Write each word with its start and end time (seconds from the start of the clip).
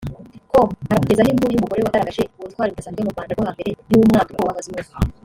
com 0.51 0.69
arakugezaho 0.91 1.29
inkuru 1.31 1.51
y’umugore 1.53 1.81
wagaragaje 1.81 2.23
ubutwari 2.39 2.71
budasanzwe 2.71 3.01
mu 3.03 3.13
Rwanda 3.13 3.31
rwo 3.33 3.43
hambere 3.47 3.71
y’umwaduko 3.89 4.41
w’abazungu 4.43 4.93